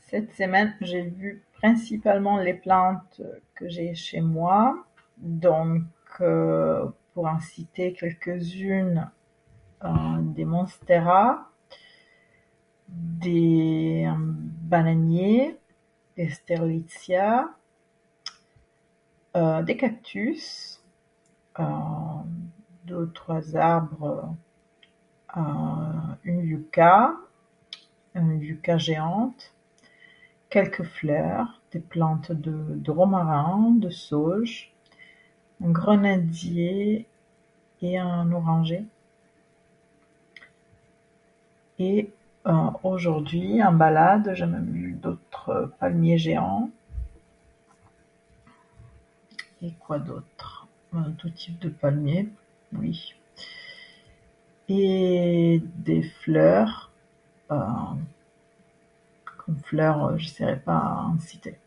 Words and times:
Cette 0.00 0.32
semaine 0.34 0.74
j’ai 0.80 1.02
vu 1.02 1.42
principalement 1.54 2.38
les 2.38 2.54
plantes 2.54 3.20
que 3.54 3.68
j’ai 3.68 3.94
chez 3.94 4.20
moi, 4.20 4.86
donc, 5.18 5.82
pour 7.12 7.26
en 7.26 7.40
citer 7.40 7.92
quelques-unes, 7.92 9.10
des 10.34 10.44
monsteras, 10.44 11.38
des 12.88 14.08
bananiers, 14.18 15.58
des 16.16 16.30
strelitzias, 16.30 17.46
euh, 19.36 19.62
des 19.62 19.76
cactus, 19.76 20.82
euh, 21.60 21.62
deux 22.84 23.02
ou 23.02 23.06
trois 23.06 23.56
arbres, 23.56 24.34
euh 25.36 25.40
une 26.24 26.40
yucca, 26.40 27.14
une 28.14 28.40
yucca 28.40 28.78
géante, 28.78 29.54
quelques 30.48 30.82
fleurs, 30.82 31.60
des 31.72 31.78
plantes 31.80 32.32
de 32.32 32.90
romarin, 32.90 33.72
de 33.78 33.90
sauge, 33.90 34.72
un 35.62 35.70
grenadier 35.70 37.06
et 37.82 37.98
un 37.98 38.32
oranger. 38.32 38.84
Et 41.78 42.10
euh, 42.46 42.70
aujourd’hui 42.82 43.62
en 43.62 43.72
balade 43.72 44.32
j’ai 44.34 44.46
vu 44.46 44.92
d’autres 44.94 45.72
palmiers 45.78 46.18
géants, 46.18 46.70
et 49.62 49.72
quoi 49.74 49.98
d’autre. 49.98 50.66
Un 50.92 51.10
petit 51.10 51.50
peu 51.52 51.68
de 51.68 51.70
palmiers], 51.74 52.28
oui. 52.72 53.12
Et 54.68 55.60
des 55.64 56.02
fleurs, 56.02 56.90
euh, 57.50 57.66
des 59.48 59.62
fleurs 59.64 60.16
je 60.18 60.28
serais 60.28 60.60
pas 60.60 61.10
citer. 61.18 61.58